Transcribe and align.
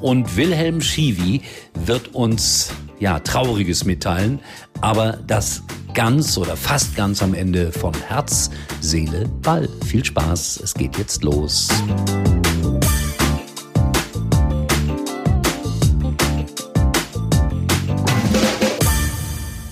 Und 0.00 0.34
Wilhelm 0.36 0.80
Schiwi 0.80 1.42
wird 1.74 2.14
uns 2.14 2.70
ja, 2.98 3.20
Trauriges 3.20 3.84
mitteilen, 3.84 4.40
aber 4.80 5.18
das 5.26 5.62
ganz 5.94 6.36
oder 6.38 6.56
fast 6.56 6.94
ganz 6.96 7.22
am 7.22 7.34
Ende 7.34 7.72
von 7.72 7.94
Herz, 8.08 8.50
Seele, 8.80 9.26
Ball. 9.42 9.68
Viel 9.84 10.04
Spaß, 10.04 10.60
es 10.62 10.74
geht 10.74 10.98
jetzt 10.98 11.22
los. 11.22 11.68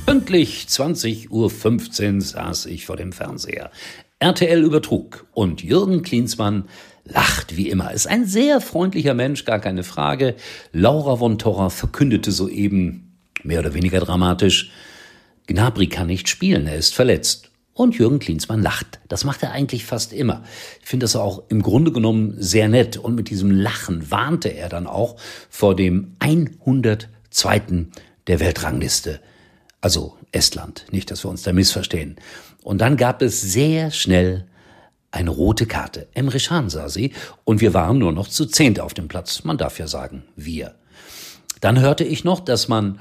Pünktlich 0.07 0.67
20.15 0.69 2.15
Uhr 2.15 2.21
saß 2.21 2.67
ich 2.67 2.87
vor 2.87 2.97
dem 2.97 3.13
Fernseher. 3.13 3.71
RTL 4.21 4.63
übertrug 4.63 5.27
und 5.35 5.63
Jürgen 5.63 6.03
Klinsmann 6.03 6.65
lacht 7.05 7.57
wie 7.57 7.69
immer. 7.69 7.93
Ist 7.93 8.07
ein 8.07 8.25
sehr 8.25 8.61
freundlicher 8.63 9.13
Mensch, 9.13 9.45
gar 9.45 9.59
keine 9.59 9.85
Frage. 9.85 10.37
Laura 10.73 11.17
von 11.17 11.39
Torra 11.39 11.69
verkündete 11.69 12.33
soeben 12.33 13.04
mehr 13.45 13.61
oder 13.61 13.75
weniger 13.75 14.01
dramatisch, 14.01 14.71
Gnabry 15.47 15.89
kann 15.89 16.07
nicht 16.07 16.29
spielen, 16.29 16.67
er 16.67 16.77
ist 16.77 16.95
verletzt. 16.95 17.51
Und 17.75 17.99
Jürgen 17.99 18.21
Klinsmann 18.21 18.63
lacht. 18.63 19.01
Das 19.09 19.25
macht 19.25 19.43
er 19.43 19.51
eigentlich 19.51 19.85
fast 19.85 20.13
immer. 20.13 20.45
Ich 20.81 20.89
finde 20.89 21.05
das 21.05 21.17
auch 21.17 21.43
im 21.49 21.61
Grunde 21.61 21.91
genommen 21.91 22.37
sehr 22.39 22.69
nett. 22.69 22.97
Und 22.97 23.17
mit 23.17 23.31
diesem 23.31 23.51
Lachen 23.51 24.13
warnte 24.13 24.49
er 24.49 24.69
dann 24.69 24.87
auch 24.87 25.17
vor 25.51 25.75
dem 25.75 26.15
102. 26.21 27.87
der 28.29 28.39
Weltrangliste. 28.39 29.19
Also 29.81 30.17
Estland. 30.31 30.87
Nicht, 30.93 31.11
dass 31.11 31.25
wir 31.25 31.31
uns 31.31 31.43
da 31.43 31.53
missverstehen. 31.53 32.15
Und 32.63 32.79
dann 32.79 32.97
gab 32.97 33.23
es 33.23 33.41
sehr 33.41 33.91
schnell 33.91 34.47
eine 35.11 35.31
rote 35.31 35.67
Karte. 35.67 36.09
Emre 36.15 36.39
Can 36.39 36.71
sah 36.71 36.89
sie 36.89 37.13
und 37.45 37.61
wir 37.61 37.75
waren 37.75 37.99
nur 37.99 38.13
noch 38.13 38.29
zu 38.29 38.47
zehnt 38.47 38.79
auf 38.79 38.95
dem 38.95 39.09
Platz. 39.09 39.45
Man 39.45 39.59
darf 39.59 39.79
ja 39.79 39.87
sagen, 39.87 40.25
wir. 40.37 40.75
Dann 41.61 41.81
hörte 41.81 42.05
ich 42.05 42.25
noch, 42.25 42.41
dass 42.41 42.69
man 42.69 43.01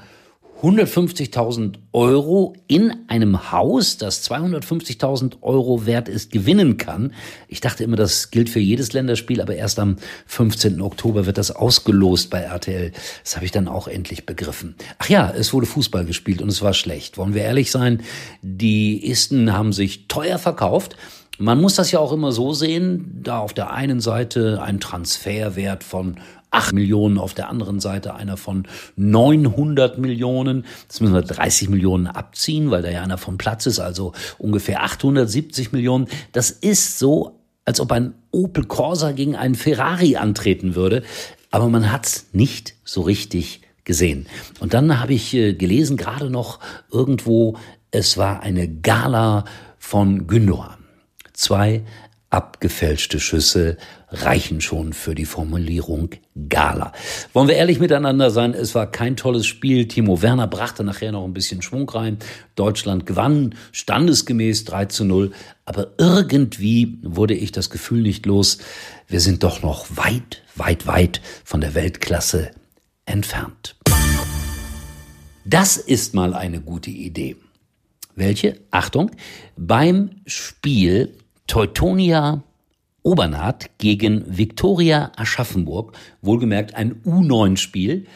150.000 0.62 1.74
Euro 1.92 2.54
in 2.68 2.94
einem 3.08 3.52
Haus, 3.52 3.98
das 3.98 4.28
250.000 4.30 5.42
Euro 5.42 5.84
wert 5.84 6.08
ist, 6.08 6.30
gewinnen 6.30 6.78
kann. 6.78 7.12
Ich 7.48 7.60
dachte 7.60 7.84
immer, 7.84 7.96
das 7.96 8.30
gilt 8.30 8.48
für 8.48 8.60
jedes 8.60 8.92
Länderspiel, 8.92 9.40
aber 9.40 9.56
erst 9.56 9.78
am 9.78 9.96
15. 10.26 10.80
Oktober 10.80 11.26
wird 11.26 11.36
das 11.38 11.50
ausgelost 11.50 12.30
bei 12.30 12.40
RTL. 12.40 12.92
Das 13.22 13.36
habe 13.36 13.44
ich 13.44 13.52
dann 13.52 13.68
auch 13.68 13.88
endlich 13.88 14.26
begriffen. 14.26 14.74
Ach 14.98 15.08
ja, 15.08 15.30
es 15.30 15.52
wurde 15.52 15.66
Fußball 15.66 16.04
gespielt 16.04 16.40
und 16.40 16.48
es 16.48 16.62
war 16.62 16.72
schlecht. 16.72 17.18
Wollen 17.18 17.34
wir 17.34 17.42
ehrlich 17.42 17.70
sein? 17.70 18.02
Die 18.40 19.10
Isten 19.10 19.52
haben 19.52 19.72
sich 19.72 20.08
teuer 20.08 20.38
verkauft. 20.38 20.96
Man 21.36 21.60
muss 21.60 21.74
das 21.74 21.90
ja 21.90 21.98
auch 21.98 22.12
immer 22.12 22.30
so 22.30 22.52
sehen, 22.52 23.20
da 23.22 23.40
auf 23.40 23.52
der 23.52 23.72
einen 23.72 24.00
Seite 24.00 24.62
ein 24.62 24.78
Transferwert 24.78 25.82
von 25.82 26.16
8 26.54 26.72
Millionen, 26.72 27.18
auf 27.18 27.34
der 27.34 27.48
anderen 27.48 27.80
Seite 27.80 28.14
einer 28.14 28.36
von 28.36 28.66
900 28.96 29.98
Millionen. 29.98 30.64
Das 30.88 31.00
müssen 31.00 31.14
wir 31.14 31.22
30 31.22 31.68
Millionen 31.68 32.06
abziehen, 32.06 32.70
weil 32.70 32.82
da 32.82 32.90
ja 32.90 33.02
einer 33.02 33.18
vom 33.18 33.38
Platz 33.38 33.66
ist, 33.66 33.80
also 33.80 34.12
ungefähr 34.38 34.82
870 34.82 35.72
Millionen. 35.72 36.08
Das 36.32 36.50
ist 36.50 36.98
so, 36.98 37.40
als 37.64 37.80
ob 37.80 37.92
ein 37.92 38.14
Opel 38.30 38.64
Corsa 38.64 39.12
gegen 39.12 39.36
einen 39.36 39.54
Ferrari 39.54 40.16
antreten 40.16 40.74
würde, 40.74 41.02
aber 41.50 41.68
man 41.68 41.92
hat's 41.92 42.26
nicht 42.32 42.74
so 42.84 43.02
richtig 43.02 43.60
gesehen. 43.84 44.26
Und 44.60 44.74
dann 44.74 45.00
habe 45.00 45.14
ich 45.14 45.34
äh, 45.34 45.54
gelesen, 45.54 45.96
gerade 45.96 46.30
noch 46.30 46.58
irgendwo, 46.90 47.56
es 47.90 48.16
war 48.16 48.42
eine 48.42 48.68
Gala 48.68 49.44
von 49.78 50.26
Gündogan. 50.26 50.78
Zwei 51.32 51.82
abgefälschte 52.34 53.20
Schüsse 53.20 53.76
reichen 54.08 54.60
schon 54.60 54.92
für 54.92 55.14
die 55.14 55.24
Formulierung 55.24 56.10
Gala. 56.48 56.92
Wollen 57.32 57.46
wir 57.46 57.54
ehrlich 57.54 57.78
miteinander 57.78 58.30
sein, 58.30 58.54
es 58.54 58.74
war 58.74 58.90
kein 58.90 59.14
tolles 59.14 59.46
Spiel. 59.46 59.86
Timo 59.86 60.20
Werner 60.20 60.48
brachte 60.48 60.82
nachher 60.82 61.12
noch 61.12 61.24
ein 61.24 61.32
bisschen 61.32 61.62
Schwung 61.62 61.88
rein. 61.88 62.18
Deutschland 62.56 63.06
gewann 63.06 63.54
standesgemäß 63.70 64.64
3 64.64 64.86
zu 64.86 65.04
0. 65.04 65.30
Aber 65.64 65.92
irgendwie 65.96 66.98
wurde 67.02 67.34
ich 67.34 67.52
das 67.52 67.70
Gefühl 67.70 68.02
nicht 68.02 68.26
los, 68.26 68.58
wir 69.06 69.20
sind 69.20 69.44
doch 69.44 69.62
noch 69.62 69.86
weit, 69.96 70.42
weit, 70.56 70.88
weit 70.88 71.20
von 71.44 71.60
der 71.60 71.74
Weltklasse 71.76 72.50
entfernt. 73.06 73.76
Das 75.44 75.76
ist 75.76 76.14
mal 76.14 76.34
eine 76.34 76.60
gute 76.60 76.90
Idee. 76.90 77.36
Welche? 78.16 78.60
Achtung, 78.72 79.12
beim 79.56 80.10
Spiel 80.26 81.16
Teutonia 81.46 82.42
Obernath 83.02 83.70
gegen 83.78 84.24
Viktoria 84.26 85.12
Aschaffenburg, 85.16 85.92
wohlgemerkt 86.22 86.74
ein 86.74 87.02
U9-Spiel, 87.02 88.06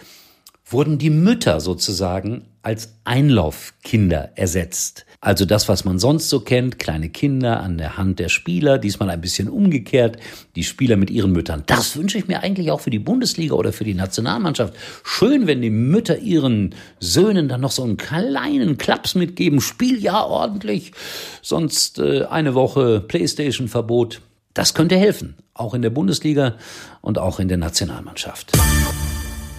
wurden 0.65 0.99
die 0.99 1.11
Mütter 1.11 1.61
sozusagen 1.61 2.47
als 2.69 2.99
Einlaufkinder 3.05 4.33
ersetzt. 4.35 5.07
Also 5.23 5.47
das, 5.47 5.71
was 5.71 5.87
man 5.87 5.99
sonst 5.99 6.29
so 6.29 6.41
kennt, 6.41 6.79
kleine 6.79 7.09
Kinder 7.09 7.61
an 7.61 7.79
der 7.79 7.97
Hand 7.97 8.19
der 8.19 8.29
Spieler, 8.29 8.77
diesmal 8.77 9.09
ein 9.09 9.23
bisschen 9.23 9.49
umgekehrt, 9.49 10.19
die 10.55 10.65
Spieler 10.65 10.99
mit 10.99 11.09
ihren 11.09 11.33
Müttern. 11.33 11.63
Das 11.65 11.97
wünsche 11.97 12.19
ich 12.19 12.29
mir 12.29 12.43
eigentlich 12.43 12.71
auch 12.71 12.83
für 12.83 12.91
die 12.91 12.99
Bundesliga 12.99 13.55
oder 13.55 13.73
für 13.73 13.85
die 13.85 13.95
Nationalmannschaft. 13.95 14.75
Schön, 15.03 15.47
wenn 15.47 15.63
die 15.63 15.71
Mütter 15.71 16.19
ihren 16.19 16.75
Söhnen 17.01 17.49
dann 17.49 17.63
noch 17.63 17.71
so 17.71 17.85
einen 17.85 17.97
kleinen 17.97 18.77
Klaps 18.77 19.15
mitgeben. 19.15 19.63
Spiel 19.63 19.99
ja 19.99 20.23
ordentlich, 20.23 20.93
sonst 21.41 21.99
äh, 21.99 22.25
eine 22.25 22.55
Woche 22.55 23.01
Playstation-Verbot. 23.01 24.21
Das 24.53 24.75
könnte 24.75 24.99
helfen, 24.99 25.37
auch 25.55 25.73
in 25.73 25.81
der 25.81 25.89
Bundesliga 25.89 26.57
und 27.01 27.19
auch 27.19 27.41
in 27.41 27.49
der 27.49 27.57
Nationalmannschaft. 27.57 28.53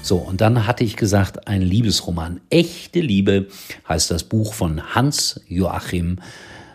So, 0.10 0.18
und 0.18 0.42
dann 0.42 0.66
hatte 0.66 0.84
ich 0.84 0.96
gesagt, 0.96 1.48
ein 1.48 1.62
Liebesroman. 1.62 2.42
Echte 2.50 3.00
Liebe 3.00 3.46
heißt 3.88 4.10
das 4.10 4.24
Buch 4.24 4.56
von 4.56 4.96
Hans 4.96 5.40
Joachim 5.48 6.18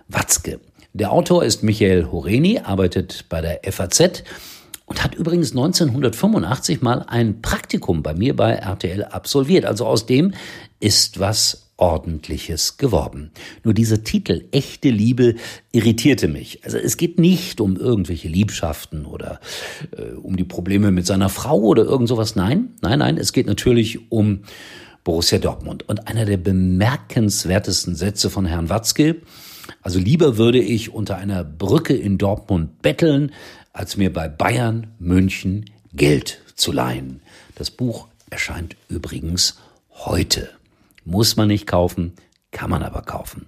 Watzke. 0.07 0.61
Der 0.93 1.11
Autor 1.11 1.43
ist 1.43 1.65
Michael 1.65 2.13
Horeni, 2.13 2.61
arbeitet 2.63 3.25
bei 3.29 3.41
der 3.41 3.73
FAZ 3.73 4.23
und 4.87 5.03
hat 5.03 5.15
übrigens 5.15 5.53
1985 5.53 6.83
mal 6.83 7.05
ein 7.07 7.41
Praktikum 7.41 8.03
bei 8.03 8.15
mir 8.15 8.37
bei 8.37 8.53
RTL 8.53 9.05
absolviert. 9.05 9.65
Also 9.65 9.87
aus 9.87 10.07
dem 10.07 10.35
ist 10.81 11.21
was 11.21 11.65
Ordentliches 11.77 12.77
geworden. 12.77 13.33
Nur 13.65 13.75
dieser 13.75 14.05
Titel 14.05 14.45
Echte 14.53 14.91
Liebe 14.91 15.35
irritierte 15.73 16.29
mich. 16.29 16.65
Also 16.65 16.79
es 16.79 16.97
geht 16.97 17.19
nicht 17.19 17.61
um 17.61 17.77
irgendwelche 17.77 18.29
Liebschaften 18.29 19.07
oder 19.07 19.41
äh, 19.97 20.13
um 20.13 20.37
die 20.37 20.45
Probleme 20.45 20.93
mit 20.93 21.07
seiner 21.07 21.29
Frau 21.29 21.59
oder 21.59 21.85
irgend 21.85 22.09
sowas. 22.09 22.37
Nein, 22.37 22.75
nein, 22.81 23.01
nein, 23.01 23.17
es 23.17 23.33
geht 23.33 23.47
natürlich 23.47 24.13
um 24.13 24.45
Borussia 25.03 25.39
Dortmund. 25.39 25.89
Und 25.89 26.07
einer 26.07 26.27
der 26.27 26.37
bemerkenswertesten 26.37 27.97
Sätze 27.97 28.31
von 28.31 28.47
Herrn 28.47 28.69
Watzke, 28.69 29.17
also 29.83 29.99
lieber 29.99 30.37
würde 30.37 30.61
ich 30.61 30.93
unter 30.93 31.17
einer 31.17 31.45
Brücke 31.45 31.95
in 31.95 32.19
Dortmund 32.19 32.83
betteln, 32.83 33.33
als 33.73 33.97
mir 33.97 34.13
bei 34.13 34.29
Bayern 34.29 34.89
München 34.99 35.71
Geld 35.93 36.41
zu 36.55 36.73
leihen. 36.73 37.21
Das 37.55 37.71
Buch 37.71 38.09
erscheint 38.31 38.77
übrigens 38.89 39.59
heute. 39.91 40.51
Muss 41.05 41.37
man 41.37 41.49
nicht 41.49 41.67
kaufen, 41.67 42.15
kann 42.51 42.71
man 42.71 42.83
aber 42.83 43.03
kaufen. 43.03 43.47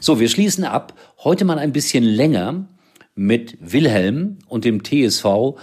So, 0.00 0.20
wir 0.20 0.28
schließen 0.28 0.64
ab. 0.64 0.94
Heute 1.18 1.44
mal 1.44 1.58
ein 1.58 1.72
bisschen 1.72 2.04
länger 2.04 2.66
mit 3.14 3.58
Wilhelm 3.60 4.38
und 4.46 4.64
dem 4.64 4.84
TSV. 4.84 5.56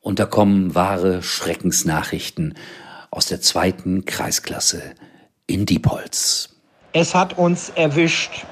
Und 0.00 0.18
da 0.18 0.26
kommen 0.26 0.74
wahre 0.74 1.22
Schreckensnachrichten 1.22 2.54
aus 3.10 3.26
der 3.26 3.40
zweiten 3.40 4.04
Kreisklasse 4.04 4.82
in 5.46 5.66
Diepholz. 5.66 6.48
Es 6.92 7.14
hat 7.14 7.38
uns 7.38 7.68
erwischt. 7.70 8.44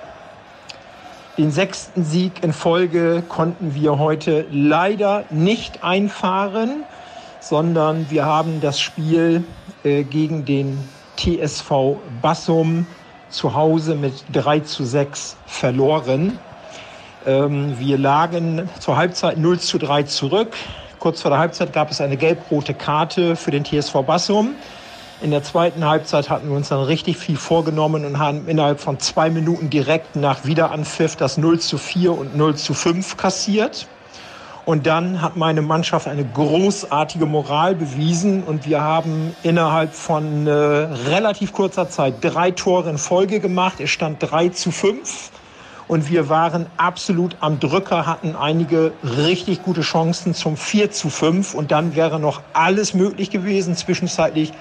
Den 1.40 1.52
sechsten 1.52 2.04
Sieg 2.04 2.44
in 2.44 2.52
Folge 2.52 3.22
konnten 3.26 3.74
wir 3.74 3.98
heute 3.98 4.44
leider 4.50 5.24
nicht 5.30 5.82
einfahren, 5.82 6.84
sondern 7.40 8.10
wir 8.10 8.26
haben 8.26 8.60
das 8.60 8.78
Spiel 8.78 9.44
äh, 9.82 10.02
gegen 10.02 10.44
den 10.44 10.86
TSV 11.16 11.96
Bassum 12.20 12.86
zu 13.30 13.54
Hause 13.54 13.94
mit 13.94 14.12
3 14.34 14.60
zu 14.60 14.84
6 14.84 15.38
verloren. 15.46 16.38
Ähm, 17.24 17.74
wir 17.78 17.96
lagen 17.96 18.68
zur 18.78 18.98
Halbzeit 18.98 19.38
0 19.38 19.60
zu 19.60 19.78
3 19.78 20.02
zurück. 20.02 20.54
Kurz 20.98 21.22
vor 21.22 21.30
der 21.30 21.40
Halbzeit 21.40 21.72
gab 21.72 21.90
es 21.90 22.02
eine 22.02 22.18
gelb-rote 22.18 22.74
Karte 22.74 23.34
für 23.34 23.50
den 23.50 23.64
TSV 23.64 24.02
Bassum. 24.06 24.56
In 25.22 25.30
der 25.32 25.42
zweiten 25.42 25.84
Halbzeit 25.84 26.30
hatten 26.30 26.48
wir 26.48 26.56
uns 26.56 26.70
dann 26.70 26.82
richtig 26.82 27.18
viel 27.18 27.36
vorgenommen 27.36 28.06
und 28.06 28.18
haben 28.18 28.48
innerhalb 28.48 28.80
von 28.80 28.98
zwei 29.00 29.28
Minuten 29.28 29.68
direkt 29.68 30.16
nach 30.16 30.46
Wiederanpfiff 30.46 31.14
das 31.14 31.36
0 31.36 31.60
zu 31.60 31.76
4 31.76 32.16
und 32.16 32.36
0 32.36 32.56
zu 32.56 32.72
5 32.72 33.18
kassiert. 33.18 33.86
Und 34.64 34.86
dann 34.86 35.20
hat 35.20 35.36
meine 35.36 35.60
Mannschaft 35.60 36.08
eine 36.08 36.24
großartige 36.24 37.26
Moral 37.26 37.74
bewiesen 37.74 38.42
und 38.44 38.64
wir 38.64 38.80
haben 38.80 39.34
innerhalb 39.42 39.92
von 39.92 40.46
äh, 40.46 40.52
relativ 40.52 41.52
kurzer 41.52 41.90
Zeit 41.90 42.14
drei 42.22 42.50
Tore 42.50 42.88
in 42.88 42.96
Folge 42.96 43.40
gemacht. 43.40 43.78
Es 43.78 43.90
stand 43.90 44.22
3 44.22 44.48
zu 44.50 44.70
5 44.70 45.32
und 45.86 46.08
wir 46.08 46.30
waren 46.30 46.64
absolut 46.78 47.36
am 47.40 47.60
Drücker, 47.60 48.06
hatten 48.06 48.36
einige 48.36 48.92
richtig 49.02 49.62
gute 49.64 49.82
Chancen 49.82 50.32
zum 50.32 50.56
4 50.56 50.92
zu 50.92 51.10
5 51.10 51.52
und 51.52 51.72
dann 51.72 51.94
wäre 51.94 52.18
noch 52.18 52.40
alles 52.54 52.94
möglich 52.94 53.28
gewesen. 53.28 53.76
Zwischenzeitlich 53.76 54.52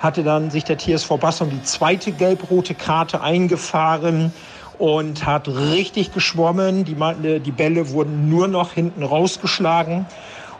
hatte 0.00 0.22
dann 0.22 0.50
sich 0.50 0.64
der 0.64 0.78
TSV 0.78 1.18
Bassum 1.18 1.50
die 1.50 1.62
zweite 1.62 2.12
gelb-rote 2.12 2.74
Karte 2.74 3.20
eingefahren 3.20 4.32
und 4.78 5.24
hat 5.26 5.48
richtig 5.48 6.12
geschwommen. 6.12 6.84
Die, 6.84 6.96
die 7.40 7.52
Bälle 7.52 7.90
wurden 7.90 8.28
nur 8.28 8.48
noch 8.48 8.72
hinten 8.72 9.02
rausgeschlagen. 9.02 10.06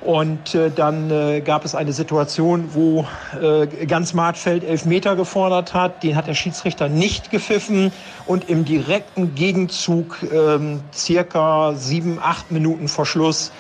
Und 0.05 0.55
äh, 0.55 0.71
dann 0.71 1.11
äh, 1.11 1.41
gab 1.41 1.65
es 1.65 1.75
eine 1.75 1.95
Situation, 1.95 2.75
wo 2.75 3.07
äh, 3.41 3.67
ganz 3.87 4.13
Martfeld 4.13 4.63
elf 4.63 4.85
Meter 4.85 5.17
gefordert 5.17 5.73
hat. 5.73 6.03
Den 6.03 6.15
hat 6.15 6.27
der 6.27 6.35
Schiedsrichter 6.35 6.91
nicht 6.91 7.31
gepfiffen. 7.31 7.91
Und 8.27 8.51
im 8.51 8.67
direkten 8.67 9.35
Gegenzug, 9.35 10.19
ähm, 10.31 10.83
circa 10.93 11.73
sieben, 11.75 12.19
acht 12.23 12.53
Minuten 12.53 12.89
vor 12.89 13.07
Schluss, 13.07 13.51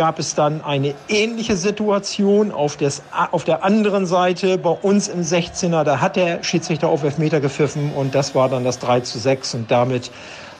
gab 0.00 0.18
es 0.18 0.34
dann 0.34 0.64
eine 0.64 0.94
ähnliche 1.10 1.56
Situation 1.56 2.52
auf, 2.52 2.78
des, 2.78 3.02
auf 3.32 3.44
der 3.44 3.62
anderen 3.62 4.06
Seite 4.06 4.56
bei 4.56 4.70
uns 4.70 5.08
im 5.08 5.20
16er. 5.20 5.84
Da 5.84 6.00
hat 6.00 6.16
der 6.16 6.42
Schiedsrichter 6.42 6.88
auf 6.88 7.02
Elfmeter 7.02 7.38
gepfiffen 7.38 7.92
und 7.92 8.14
das 8.14 8.34
war 8.34 8.48
dann 8.48 8.64
das 8.64 8.78
3 8.78 9.00
zu 9.00 9.18
6 9.18 9.56
und 9.56 9.70
damit 9.70 10.10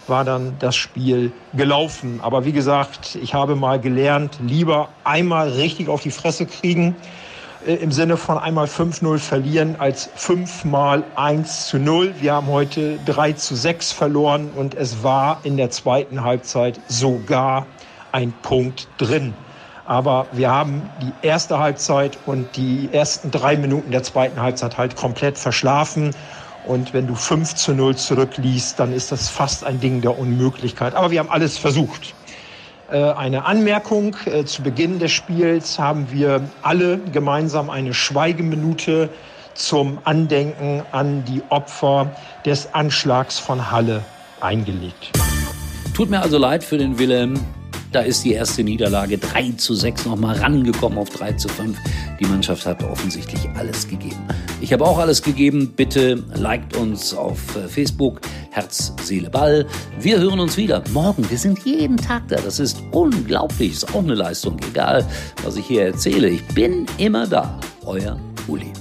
war 0.08 0.24
dann 0.24 0.56
das 0.58 0.76
Spiel 0.76 1.32
gelaufen. 1.54 2.20
Aber 2.22 2.44
wie 2.44 2.52
gesagt, 2.52 3.16
ich 3.22 3.32
habe 3.32 3.56
mal 3.56 3.80
gelernt, 3.80 4.36
lieber 4.42 4.90
einmal 5.04 5.48
richtig 5.48 5.88
auf 5.88 6.02
die 6.02 6.10
Fresse 6.10 6.44
kriegen, 6.44 6.94
äh, 7.66 7.76
im 7.76 7.92
Sinne 7.92 8.18
von 8.18 8.36
einmal 8.36 8.66
5-0 8.66 9.16
verlieren, 9.16 9.76
als 9.78 10.10
fünfmal 10.16 11.02
1 11.16 11.68
zu 11.68 11.78
0. 11.78 12.12
Wir 12.20 12.34
haben 12.34 12.48
heute 12.48 12.98
3 13.06 13.32
zu 13.32 13.56
6 13.56 13.90
verloren 13.90 14.50
und 14.54 14.74
es 14.74 15.02
war 15.02 15.40
in 15.44 15.56
der 15.56 15.70
zweiten 15.70 16.24
Halbzeit 16.24 16.78
sogar 16.88 17.66
ein 18.12 18.32
Punkt 18.42 18.88
drin. 18.98 19.34
Aber 19.84 20.26
wir 20.32 20.50
haben 20.50 20.88
die 21.02 21.26
erste 21.26 21.58
Halbzeit 21.58 22.16
und 22.26 22.56
die 22.56 22.88
ersten 22.92 23.30
drei 23.30 23.56
Minuten 23.56 23.90
der 23.90 24.02
zweiten 24.02 24.40
Halbzeit 24.40 24.78
halt 24.78 24.94
komplett 24.94 25.36
verschlafen. 25.36 26.14
Und 26.66 26.92
wenn 26.94 27.06
du 27.06 27.14
5 27.14 27.54
zu 27.54 27.74
0 27.74 27.96
zurückliest, 27.96 28.78
dann 28.78 28.92
ist 28.92 29.10
das 29.10 29.28
fast 29.28 29.64
ein 29.64 29.80
Ding 29.80 30.00
der 30.00 30.18
Unmöglichkeit. 30.18 30.94
Aber 30.94 31.10
wir 31.10 31.18
haben 31.18 31.30
alles 31.30 31.58
versucht. 31.58 32.14
Äh, 32.90 33.12
eine 33.12 33.46
Anmerkung. 33.46 34.16
Äh, 34.26 34.44
zu 34.44 34.62
Beginn 34.62 34.98
des 34.98 35.12
Spiels 35.12 35.78
haben 35.78 36.12
wir 36.12 36.42
alle 36.62 36.98
gemeinsam 37.12 37.70
eine 37.70 37.94
Schweigeminute 37.94 39.08
zum 39.54 39.98
Andenken 40.04 40.82
an 40.92 41.24
die 41.24 41.42
Opfer 41.50 42.10
des 42.44 42.74
Anschlags 42.74 43.38
von 43.38 43.70
Halle 43.70 44.02
eingelegt. 44.40 45.10
Tut 45.94 46.10
mir 46.10 46.20
also 46.22 46.38
leid 46.38 46.64
für 46.64 46.78
den 46.78 46.98
Wilhelm. 46.98 47.34
Da 47.92 48.02
ist 48.02 48.24
die 48.24 48.34
erste 48.34 48.62
Niederlage 48.62 49.18
3 49.18 49.52
zu 49.56 49.74
6 49.74 50.06
nochmal 50.06 50.36
rangekommen 50.36 50.96
auf 50.96 51.10
3 51.10 51.32
zu 51.32 51.48
5. 51.48 51.76
Die 52.20 52.24
Mannschaft 52.26 52.64
hat 52.64 52.84
offensichtlich 52.84 53.48
alles 53.56 53.88
gegeben. 53.88 54.20
Ich 54.60 54.72
habe 54.72 54.84
auch 54.84 54.98
alles 54.98 55.22
gegeben. 55.22 55.72
Bitte 55.74 56.22
liked 56.34 56.76
uns 56.76 57.12
auf 57.12 57.56
äh, 57.56 57.66
Facebook. 57.66 58.20
Herz, 58.52 58.92
Seele, 59.02 59.28
Ball. 59.28 59.66
Wir 59.98 60.18
hören 60.20 60.38
uns 60.38 60.56
wieder 60.56 60.84
morgen. 60.92 61.28
Wir 61.28 61.38
sind 61.38 61.58
jeden 61.64 61.96
Tag 61.96 62.28
da. 62.28 62.36
Das 62.36 62.60
ist 62.60 62.80
unglaublich. 62.92 63.72
Ist 63.72 63.92
auch 63.92 64.04
eine 64.04 64.14
Leistung. 64.14 64.56
Egal, 64.70 65.04
was 65.42 65.56
ich 65.56 65.66
hier 65.66 65.86
erzähle. 65.86 66.28
Ich 66.28 66.46
bin 66.48 66.86
immer 66.98 67.26
da. 67.26 67.58
Euer 67.84 68.20
Uli. 68.46 68.72